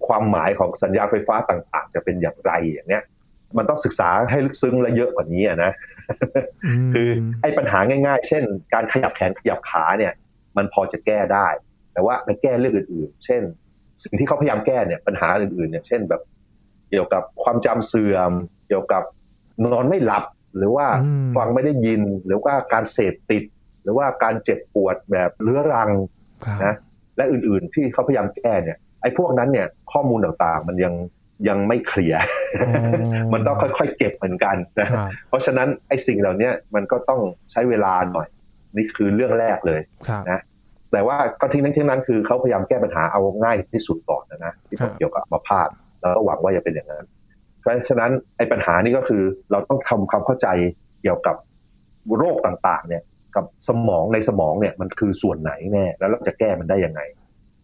[0.07, 3.03] ความหมายของสัญญาณไฟฟ้าต่างๆ จะเป็นอย่างไรอย่างเนี้ย
[3.57, 5.71] มันต้องศึกษาให้ลึกซึ้งและเยอะกว่านี้นะ
[6.93, 7.09] คือ
[7.41, 8.43] ไอ้ปัญหาง่าย ๆ เช่น
[8.73, 10.13] การขยับแขนขยับขาเนี่ย
[10.57, 11.47] มันพอจะแก้ได้
[11.93, 13.41] แต่ว่าไปแก้เรื่องอื่น ๆ เช่น
[14.03, 16.21] สิ่งที่เขาพยายามแก้เนี่ยปัญหาอื่นๆเนี่ยเช่นแบบ
[16.89, 18.31] เกี่ยวกับความจำเสื่อม
[18.67, 19.03] เกี่ยวกับ
[19.65, 20.23] นอนไม่หลับ
[20.57, 20.87] หรือว่า
[21.35, 23.43] ฟังไม่ได้ยิน หรือว่าการเสพติด
[23.83, 25.89] หรือว่าการเจ็บปวดแบบเรื้อรัง
[26.65, 26.75] นะ
[27.17, 30.93] และอื่นๆที่เขาพยายามแก้เนี่ยไอ้พวกนั้นเนี่ยข้อมูลต่างๆ มันยัง
[31.49, 32.21] ยังไม่เคลียร์
[33.33, 34.87] มันต้องค่อยๆเก็บเหมือนกันนะ
[35.27, 38.27] เพราะฉะนั้นไอ้สิ่งเหล่านี้มันก็ต้องใช้เวลาหน่อย
[38.77, 39.81] นี่คือเรื่องแรกเลย
[40.29, 40.41] นะ
[40.91, 47.05] แต่ว่าก็ทิ้งนั้นทิ้งนั้นคือเขาพยายามแก้ปัญหาเอาง่ายที่สุดก่อนนะนะที่เกี่ยวกับมาพาดแล้วก็หวังว่าจะเป็นอย่างนั้น
[47.59, 50.47] เพราะฉะนั้นไอ้ปัญหานี้ก็คือเราต้องทำความเข้าใจ
[51.01, 51.35] เกี่ยวกับ
[52.17, 53.03] โรคต่างๆ เนี่ย
[53.35, 57.01] กับสมองในสมองเนี่ยมันคือส่วนไหนแน่แล้วเราจะแก้มันได้ยังไง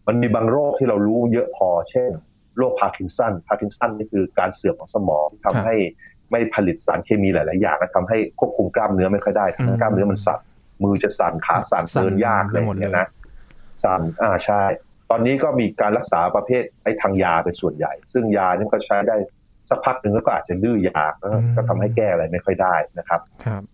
[0.06, 2.10] มันมีบางโรคที่เรารู้เยอะพอ เช่น
[2.58, 5.74] โรคพาร์กินสันพาร์กินสันนี่คือการเสื่อมของสมองทำให้
[6.30, 10.40] ไม่ผลิตสารเคมีหลาย ๆ อย่างและทำให้ควบคุมกล้ามเนื้อไม่ค่อยได้ทั้งกล้ามเนื้อมันสั่น
[10.82, 13.06] มือจะสั่นขาสั่นเดินยากเลยเนี่ยนะ
[13.84, 14.62] สั่นอ่าใช่
[15.10, 19.16] ตอนนี้ก็มีการรักษาประเภทไอ้ทางยาเป็นส่วนใหญ่ ซึ่งยานี่ก็ใช้ได้
[19.68, 21.04] สักพักหนึ่งแล้วก็อาจจะดื้อยา
[21.56, 23.20] ก็ทำให้แก้อะไรไม่ค่อยได้นะครับ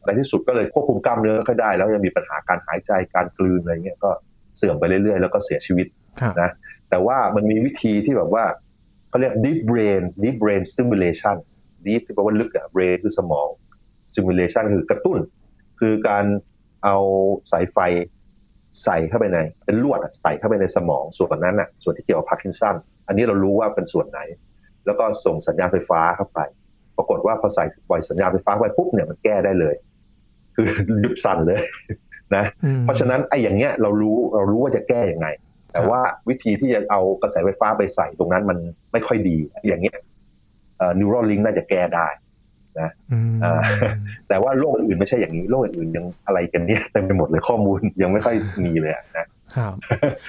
[0.04, 4.10] ในที่สุดก็เลยควบคุมกล้ามเนื้อไม่ค่อยได้ แล้วยังมีปัญหาการหายใจการกลืนอะไรเงี้ยก็
[4.56, 5.86] เสื่อมไปเรื่อยๆ แล้วก็เสียชีวิต
[6.42, 6.50] นะ
[6.90, 8.44] แต่ว่ามันมีวิธีที่แบบว่า
[9.08, 11.36] เขาเรียก deep brain deep brain stimulation
[11.86, 13.48] deep ที่แปลว่าลึกอะ brain คือสมอง
[14.12, 15.18] stimulation คือกระตุ้น
[15.80, 16.24] คือการ
[16.84, 16.96] เอา
[17.50, 17.78] สายไฟ
[18.84, 22.74] ใส่เข้าไปใน เป็นลวดใส่เข้าไปในสมองส่วนนั้นอะส่วนที่เกี่ยวกับพาร์กินสัน
[23.06, 24.20] อันนี้เรารู้ว่าเป็นส่วนไหน
[24.86, 26.40] แล้วก็ส่งสัญญาณไฟฟ้าเข้าไป
[26.96, 29.74] ปรากฏว่าพอใส่ปล่อยสัญญาณไฟฟ้าไปปุ๊บเนี่ยมันแก้ได้เลย
[30.56, 30.66] คือ
[31.00, 31.60] หยุดสั่นเลย
[32.36, 32.44] นะ
[32.84, 35.28] เพราะฉะนั้นไอ้อย่างเงี้ยเรารู้เรารู้ว่าจะแก้ยังไง
[35.72, 38.58] แต่ว่าวิธีที่จะเอากระแสไฟฟ้าไปใส่ตรงนั้นมัน
[38.92, 39.36] ไม่ค่อยดี
[39.68, 39.98] อย่างเงี้ย
[40.78, 42.06] เอ่อนิวโรลิงน่าจะแก้ได้
[42.80, 42.90] นะ
[44.28, 49.26] แต่ว่าโรคอื่นไม่ใช่อย่างนี้โรคอื่นยังอะไรกันเนี่ยเต็มไปหมดเลยข้อมูลยังไม่ค่อยมีเลยนะ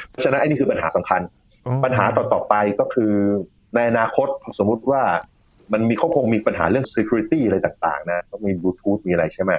[0.10, 1.22] เพราะฉะนั้นไอ้นี่คือปัญหาสำคัญ
[1.84, 3.14] ปัญหาต่อต่อไปก็คือ
[3.76, 4.28] ในอนาคต
[4.60, 5.02] สมมุติว่า
[5.74, 9.52] มันมีเขาคงมีปัญหาเรื่อง security อะไรต่าง ๆ นะก็มีบลูทูธมีอะไรใช่ไหม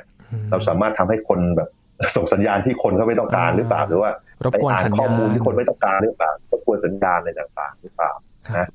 [0.50, 1.68] เราสามารถทำให้คนแบบ
[2.16, 4.10] ส่งสัญญาณที่คนเขาไม่ต้องการหรือเปล่า หรือว่า
[4.52, 8.12] ไปอ่านข้อมูลที่คนไม่ต้องการหรือเปล่ารบกวนสัญญาณอะไรต่าง ๆ หรือเปล่า
[8.56, 8.66] นะ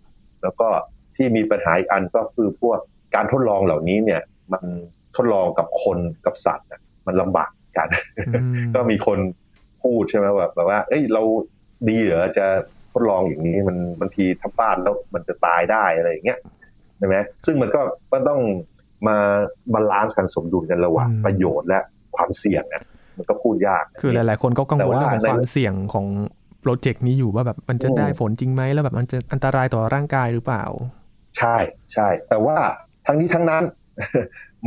[0.43, 0.67] แล้วก็
[1.15, 2.79] ที่มีปัญหาอีกอันก็คือพวก
[3.15, 4.21] การทดลองเหล่านี้เนี่ย
[4.53, 4.63] มัน
[5.15, 6.67] ทดลองกับคนกับสัตว์
[7.07, 7.89] มันลำบากกัน
[8.75, 9.19] ก็มีคน
[9.83, 11.21] พูดใช่ไหมแบบแบบว่า เอ้ยเรา
[11.89, 12.45] ดีเหรอจะ
[12.93, 16.39] ทดลองอย่างนี้มันบางทีทับบ้านแล้วมันจะตายได้อะไรอย่างเงี้ย
[16.97, 18.41] ใช่ไหมซึ่งมันก็ก็ต้อง
[19.07, 19.17] มา
[19.73, 21.79] บาลานซ์กันสมดุลกันระหว่างประโยชน์และ
[22.15, 22.83] ความเสี่ยงนะ
[23.17, 26.05] มันก็พูดยาก คือหลาย ๆ คนก็กังวลเรื่องความเสี่ยงของ
[26.61, 30.63] โปรเจกต์นี้อยู่ว่าแบบมันจะได้ผลจริงไหมแล้วแบบมันจะอันตรายต่อร่างกายหรือเปล่า
[31.37, 31.55] ใช่
[31.93, 32.57] ใช่ แต่ว่า
[33.07, 33.63] ทั้งนี้ทั้งนั้น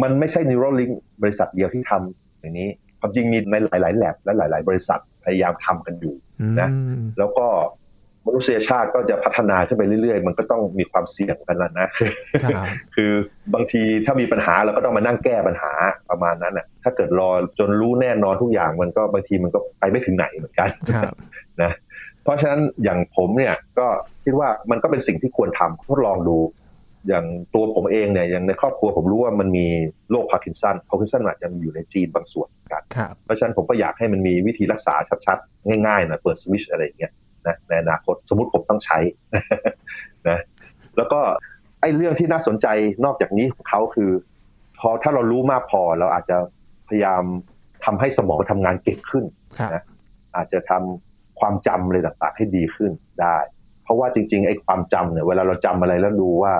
[0.02, 2.68] มันไม่ใช่ Neuralink บริษัทเดียวที่ทำอย่างนี้
[3.00, 6.14] ความจริงมีในหลาย ๆ แลบและหลาย ๆ บริษัทพยายามทำกันอยู่
[6.60, 6.68] นะ
[7.18, 7.46] แล้วก็
[8.26, 11.88] มนุษยชาติก็จะพัฒนาขึ้นไปเรื่อยๆ มันก็ต้องมีความเสี่ยงกันแล้วนะ
[12.96, 13.12] คือ
[13.54, 15.72] บางทีถ้ามีปัญหาเราก็ต้องมานั่งแก้ปัญหา
[16.10, 20.68] ประมาณนั้นอะ ถ้าเกิดรอจนรู้แน่นอนทุกอย่างมันก็บางทีมันก็ไปไม่ถึงไหนเหมือนกัน
[21.62, 21.72] นะ
[22.22, 23.86] เพราะฉะนั้นอย่างผมเนี่ยก็
[24.24, 26.38] คิดว่ามันก็เป็นสิ่งที่ควรทำทดลองดู
[27.08, 29.66] อย่างตัวผมเองเนี่ยอย่างในครอบครัวผมรู้ว่ามันมี
[30.10, 34.94] โรคพาร์กินสัน พาร์กินสันอาจจะมีอยู่ในยีนบางส่วนกันครับเพราะฉะนั้นผมก็อยากให้มันมีวิธีรักษา
[35.26, 37.12] ชัดๆ ง่ายๆหนะเปิดสวิตช์อะไรอย่างเงี้ย
[37.46, 38.98] นะในอนาคตสมมติผมต้องใช้
[40.28, 40.38] นะ
[40.96, 41.20] แล้วก็
[41.80, 42.66] ไอ้เรื่องที่น่าสนใจ
[43.04, 44.10] นอกจากนี้ของเขาคือ
[44.80, 46.36] พอถ้าเรารู้มากพอเราอาจจะ
[46.88, 47.22] พยายาม
[47.84, 49.24] ทำให้สมองทำงานเก่งขึ้น
[49.58, 49.82] ครับนะ
[50.36, 53.36] อาจจะทำความจำอะไรต่างๆ ให้ดีขึ้นได้
[53.84, 56.54] เพราะว่าจริงๆไอ้ความจำเนี่ยเวลาเราจำอะไรแล้วดูว่า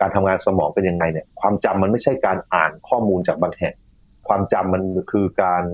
[0.00, 3.74] การทำงานสมองเป็นยังไงเนี่ย ความจำมันไม่ใช่การอ่านข้อมูลจากบางแห่ง
[4.28, 5.64] ความจำมันคือการ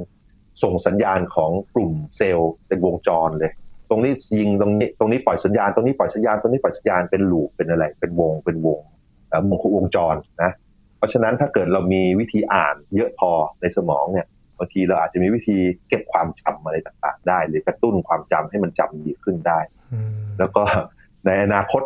[0.62, 3.52] ส่งสัญญาณของกลุ่มเซลล์เป็นวงจรเลย
[3.90, 8.81] ตรงนี้ยิงตรงนี้ตรงนี้ปล่อยสัญญาณตรงนี้ปล่อยสัญญาณตรงนี้ปล่อยสัญญาณเป็นลูปเป็นอะไร เป็นวงเป็นวง
[9.29, 10.53] เอ่อวงวงจรนะ
[10.98, 14.27] เพราะฉะนั้นถ้าเกิดเรามีวิธีอ่านเยอะพอในสมองเนี่ย
[14.59, 15.57] บางทีเราอาจจะมีวิธี
[15.88, 19.61] เก็บความจำอะไรต่างๆ ได้ หรือกระตุ้นความจำให้มันจำดีขึ้นได้
[19.92, 20.62] อืมแล้วก็
[21.27, 21.83] ในอนาคต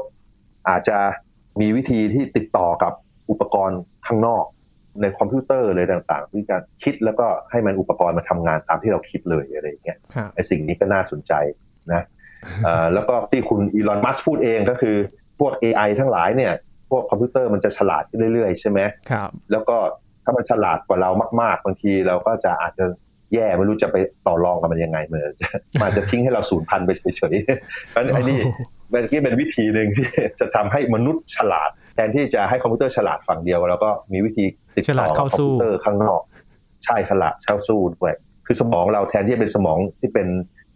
[0.69, 0.99] อาจจะ
[1.61, 2.93] มีวิธีที่ติดต่อกับ
[3.31, 4.45] อุปกรณ์ข้างนอก
[5.01, 11.33] ในคอมพิวเตอร์เลยต่างๆที่การคิดแล้วก็ให้มันอุปกรณ์มาทำงานตามที่เราคิดเลยอะไรอย่างเงี้ยครับไอ้สิ่งนี้ก็น่าสนใจ
[11.93, 12.03] นะ
[12.65, 14.97] เอ่อแล้วก็ที่คุณอีลอนมัสพูดเองก็คือ
[15.41, 16.53] พวก AI ทั้งหลายเนี่ย
[16.91, 19.77] พวกคอมพิวเตอร์มันจะฉลาดขึ้นเรื่อยๆใช่ไหมครับแล้วก็
[20.25, 22.85] ถ้ามันฉลาดกว่าเรามาก ๆ บางทีเราก็จะอาจจะ
[23.35, 25.49] แย่ไม่รู้จะไปต่อรองกับมันยังไงเหมือนจะ
[25.81, 28.41] มันอาจจะทิ้งให้เราสูญพันธุ์ไปเฉยๆเพราะฉะนั้นไอ้นี่
[28.91, 30.07] เมื่อกี้เป็นวิธีหนึ่งที่
[30.41, 34.45] จะทำให้มนุษย์ฉลาด แทนที่จะให้คอมพิวเตอร์ฉลาดฝั่งเดียวแล้วก็มีวิธี
[34.77, 36.21] ติดฉลาต่ดอกับเข้าคอมสู้พิวเตอร์ข้างนอก
[36.85, 38.15] ใช่ฉลาดเข้าสู้ด้วย
[38.47, 40.29] คือสมองเราแทนที่จะเป็นสมองที่เป็น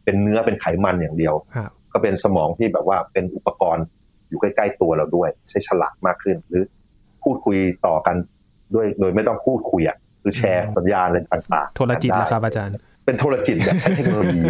[0.07, 3.85] เป็นเนื้อเป็นไขมันอย่างเดียวครับก็เป็นสมองที่แบบว่าเป็นอุปกรณ์
[4.29, 6.63] อยู่ใกล้ๆตัวเราด้วย ใช้ฉลาดมากขึ้น หรือ
[7.25, 8.17] พูดคุยต่อกัน
[8.75, 12.73] ด้วยโดยไม่ต้องพูดคุยอะคือแชร์สัญญาณอะไรต่างๆโทรจิตได้นะครับอาจารย์
[13.05, 14.43] เป็นโทรจิตแบบใช้เทคโนโลยี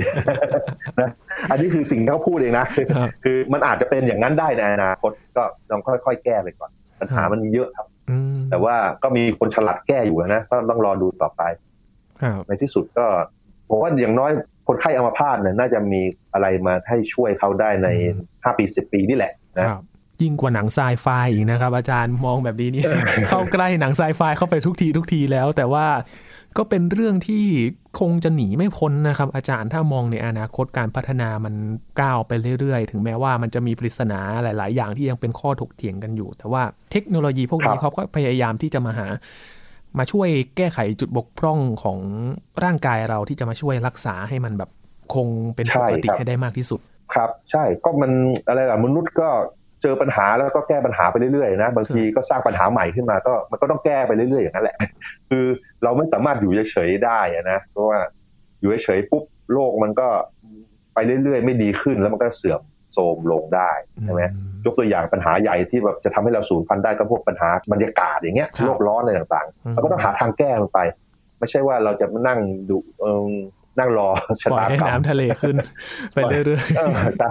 [1.01, 1.11] นะ
[1.51, 11.42] อันนี้คือสิ่งที่เขาพูดเองนะครับคือมันอาจจะเป็นอย่างนั้นได้ในอนาคตก็ลองค่อยๆ แก้ไปก่อน ปัญหามันมีเยอะครับอืมแต่ว่าก็มีคนฉลาดแก้อยู่นะก็ต้องรอดูต่อไป
[12.23, 13.07] ครับในที่สุดก็
[13.69, 14.33] ผมว่าอย่างน้อย
[14.68, 16.00] คนไข้อัมพาตเนี่ยน่าจะมี
[16.33, 17.88] อะไรมาให้ช่วยเขาได้ใน
[18.24, 19.83] 5ปี10ปีนี่แหละนะครับ
[20.22, 22.85] ยิ่งกว่าหนังไซไฟอีกนะครับ อาจารย์มองแบบนี้นี่
[23.29, 25.87] เข้าใกล้หนังไซไฟเข้าไปทุกทีทุกทีแล้ว แต่ว่า
[26.59, 27.44] ก็เป็นเรื่องที่
[28.00, 31.55] คงจะหนีไม่พ้นนะครับ อาจารย์ถ้ามองในอนาคตการพัฒนามัน
[32.00, 39.07] ก้าวไปเรื่อยๆ ถึงแม้ว่ามันจะมีปริศนาหลาย ๆ อย่างที่ยังเป็นข้อถกเถียงกันอยู่ แต่ว่าเทคโนโลยีพวกนี้ครับเขาก็พยายามที่จะมาหา
[39.98, 41.98] มาช่วยแก้ไขจุดบกพร่องของ
[42.64, 44.70] ร่างกายเราที่จะมาช่วยรักษาให้มันแบบ
[45.14, 46.80] คงเป็นปกติให้ได้มากที่สุด
[47.14, 48.12] ครับ ใช่ก็มัน
[48.48, 49.28] อะไรล่ะมนุษย์ก็
[49.82, 54.76] เจอปัญหาแล้วก็แก้ปัญหาไปเรื่อยๆนะบางทีก็สร้างปัญหาใหม่ขึ้นมาก็มันก็ต้องแก้ไปเรื่อยๆอย่างนั้นแหละ
[55.30, 55.44] คือ
[55.82, 57.98] เราไม่สามารถอยู่เฉยๆได้อะนะเพราะว่า
[58.61, 60.09] อยู่เฉยๆปุ๊บโลกมันก็
[60.94, 62.61] ไปเรื่อยๆ ไม่ดีขึ้นแล้วมันก็เสื่อม
[62.92, 63.70] โทรมลงได้
[64.05, 64.22] ใช่ไหม
[64.64, 70.81] ยกตัวอย่างปัญหาใหญ่ที่แบบจะทำให้เราสูญพันธุ์ได้ก็พวกปัญหาบรรยากาศอย่างเงี้ยครับโลกร้อนอะไรต่างอืมๆเราก็ต้องหาทางแก้มันไป
[71.38, 73.29] ไม่ใช่ว่าเราจะมานั่งดูเออ
[73.79, 74.09] นั่งรอ
[74.42, 75.57] ชะปล่อยตาให้กรรมน้ำทะเลขึ้น
[76.12, 77.31] ไปเรื่อยเออใช่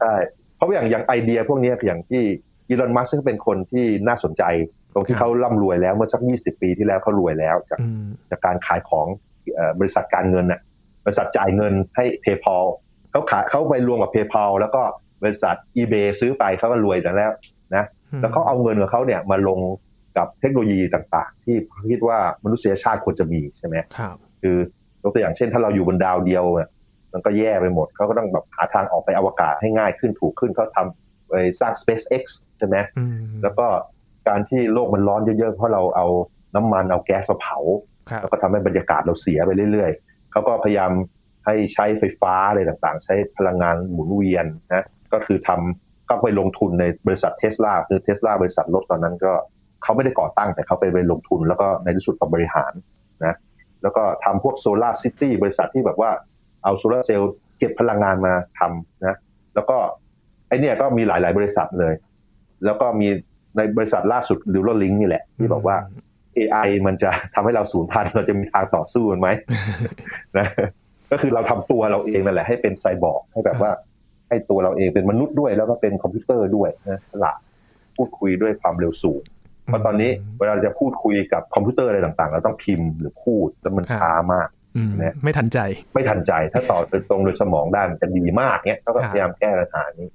[0.00, 0.14] ใช่
[0.56, 2.22] เพราะอย่างอย่างไอเดียพวกเนี้ยอย่างที่
[2.68, 4.42] อีลอนมัสก์เป็นคนที่น่าสนใจ
[4.94, 9.06] ตรงที่เขาร่ำรวยแล้วเมื่อสัก 20 ปีที่แล้วเขารวยแล้ว จากๆอืมจากการขายของ
[9.54, 10.60] เอ่อบริษัทการเงินน่ะ
[11.04, 12.64] บริษัทจ่ายเงินให้ PayPal
[13.14, 14.82] เขาขายเขาไปรวมกับ PayPal แล้วก็
[15.22, 17.16] บริษัท eBay ซื้อไปเขาก็รวยแล้ว
[17.76, 17.86] นะ
[18.20, 19.60] แล้วเขาเอาเงินของเขาเนี่ยมาลง
[20.16, 24.56] กับเทคโนโลยีต่างๆ ที่เขาคิดว่ามนุษยชาติควรจะมีใช่ไหมครับคือ
[25.02, 26.70] ยกตัวอย่างเช่น ถ้าเราอยู่บนดาวเดียวเนี่ย
[27.12, 32.24] มันก็แย่ไปหมดเขาก็ต้องแบบหาทางออกไปอวกาศให้ง่ายขึ้นถูกขึ้นเขาทำไปสร้าง SpaceX
[32.58, 33.66] ใช่ไหมอืมแล้วก็
[34.28, 36.06] การที่โลกมันร้อนเยอะๆ เพราะเราเอา
[36.54, 37.58] น้ำมันเอาแก๊สมาเผา
[38.10, 40.90] ครับแล้วก็ทำให้บรรยากาศเราเสียไปเรื่อยๆ เขาก็พยายาม
[41.44, 49.32] ให้ใช้ไฟฟ้าอะไรต่างๆ ใช้พลังงานหมุนเวียนนะก็คือทำก็ไปลงทุนในบริษัทเทสลาคือเทสลาบริษัทรถตอนนั้นก็
[49.82, 52.72] เขาไม่ได้ก่อตั้งแต่เขาไปไปลงทุน แล้วก็ในที่สุดก็บริหาร
[53.24, 53.34] นะ
[53.82, 56.10] แล้วก็ทำพวก SolarCity บริษัทที่แบบว่า
[56.64, 59.16] เอาโซลาร์เซลล์เก็บพลังงานมาทำนะ
[59.54, 59.76] แล้วก็
[60.48, 61.94] ไอเนี่ยก็มีหลาย ๆ บริษัทเลย
[62.64, 63.08] แล้วก็มี
[63.56, 65.76] ในบริษัทล่าสุด Neuralink นี่แหละ ที่บอกว่า
[66.36, 69.28] AI มันจะทำให้เราสูญพันธุ์เราจะมีทางต่อสู้มันไหม
[70.38, 70.46] นะ
[71.14, 73.70] ก็คือเราทำตัวเราเองนั่นแหละให้เป็นไซบอร์กให้แบบว่า
[74.28, 77.38] ให้ตัวเราเองเป็นมนุษย์ด้วย แล้วก็เป็นคอมพิวเตอร์ด้วยนะฉลาด
[77.96, 79.22] พูดคุยด้วยความเร็วสูง
[79.64, 85.58] เพราะตอนนี้เวลาจะพูดคุยกับคอมพิวเตอร์อะไรต่างๆ เราต้องพิมพ์หรือพูดแล้วมันช้ามากอืมเนี่ยไม่ทันใจ
[85.94, 86.78] ไม่ทันใจถ้าต่อ
[87.10, 90.08] ตรงโดยสมองได้มันจะดีมากเนี่ยก็ครับพยายามแก้ปัญหานี้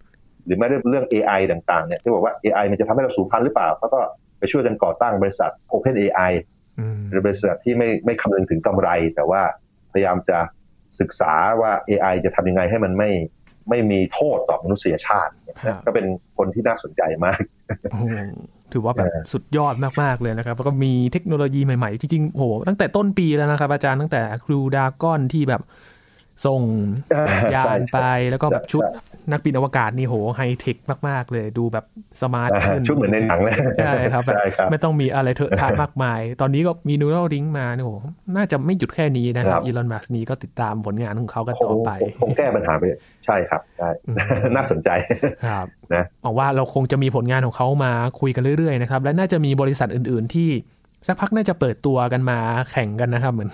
[0.45, 3.99] หรือแม้แต่เรื่อง AI ต่างๆเนี่ยที่บอกว่า AI มันจะทำให้เราสูญพันธุ์หรือเปล่าเขาก็
[4.39, 6.31] ไปช่วยกันก่อตั้งบริษัท Open AI
[6.79, 9.41] อืมหรือบริษัทที่ไม่ไม่คำนึงถึงกำไร แต่ว่า
[9.93, 10.37] พยายามจะ
[10.99, 13.09] ศึกษาว่า AI จะทำยังไงให้มันไม่
[13.69, 15.31] ไม่มีโทษต่อมนุษยชาติ
[15.85, 16.05] ก็เป็น
[16.37, 17.41] คนที่น่าสนใจมาก
[18.73, 25.61] ถือว่าแบบสุดยอดมาก ๆ เลยนะครับ แล้วก็มีเทคโนโลยีใหม่ ๆ จริง ๆ โห ตั้งแต่ต้นปีแล้วนะครับ อาจารย์ตั้งแต่ครูดาก้อนที่แบบ
[26.45, 26.61] ส่ง
[27.55, 27.97] ยานไป
[28.29, 28.83] แล้วก็แบบชุด
[29.31, 31.85] นักบินอวกาศนี่โหไฮเทคมาก ๆ เลยดูแบบ
[32.21, 34.37] สมาร์ทขึ้นชุดเหมือนในหนังเลยใช่ครับแบบ
[34.71, 37.91] ไม่ต้องมีอะไรเถอะทามากมาย ตอนนี้ก็มีนูโรลิงมาเนี่ยโห
[38.35, 42.83] น่าจะไม่หยุดแค่นี้นะครับอีลอนมัสนี้ก็ติดตามผลงานของเขากันต่อไป คงแก้ปัญหาไป
[43.25, 43.89] ใช่ครับใช่
[44.55, 44.89] น่าสนใจ
[45.47, 50.49] ครับนะหวังว่าเราคงจะมีผลงานของเขามาคุยกันเรื่อย ๆ นะครับ และน่าจะมีบริษัทอื่น ๆ ที่
[51.07, 52.37] สักพักน่าจะเปิดตัวกันมา
[52.71, 53.49] แข่งกันนะครับ เหมือน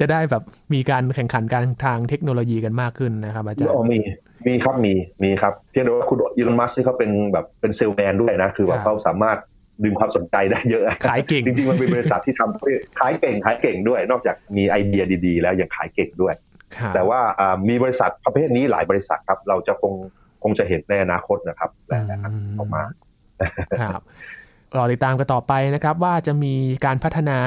[0.00, 0.42] จะได้แบบ
[0.74, 3.98] มีการแข่งขันการทางเทคโนโลยีกันมากขึ้นนะครับ อาจารย์มี
[4.46, 9.38] มีครับมีมีครับเพียงแต่ว่าคุณอีลอนมัสก์เขาเป็นแบบเป็นเซลแมนด้วยนะ คือแบบเขาสามารถ
[9.84, 16.34] ดึงความสนใจได้เยอะขายเก่งจริงๆมันเป็นบริษัทที่ทำขายเก่งขายเก่งด้วย นอกจากมีไอเดียดีๆ แล้วยังขายเก่งด้วย
[16.94, 17.20] แต่ว่า
[17.68, 19.92] มีบริษัทประเภทนี้หลายบริษัทครับ เราจะคง
[20.42, 22.18] คงจะเห็นในอนาคตนะครับแหละ
[22.58, 22.82] ออกมา
[23.92, 24.02] ครับ
[24.76, 27.38] รอติดตามกันต่อไปนะครับว่าจะมีการพัฒนา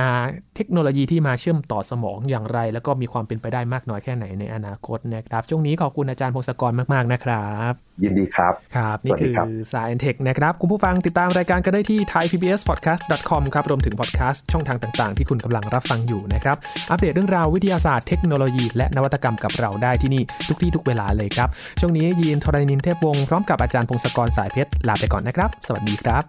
[0.56, 9.34] เทคโนโลยีที่มาเชื่อมต่อสมองอย่างไร แล้วก็มีความเป็นไปได้มากน้อยแค่ไหนในอนาคตนะครับ ช่วงนี้ขอบคุณอาจารย์พงศกรมาก ๆ นะครับ ยินดีครับ ครับ นี่คือ
[9.74, 16.58] สายเทคนะครับ คุณผู้ฟังติดตามรายการกันได้ที่ thaipbspodcast.com ครับ รวมถึงพอดแคสต์ช่องทางต่าง ๆ ที่คุณกำลังรับฟังอยู่นะครับ
[16.90, 26.24] อัปเดตเรื่องราววิทยาศาสตร์เทคโนโลยีและนวัตกรรมกับเราได้ที่นี่ทุกที่ทุกเวลาเลยครับช่วงนี้ยีนทรณินเทพวงศ์พร้อมกับอาจารย์พงศกรสายเพชรลาไปก่อนนะครับ สวัสดีครับ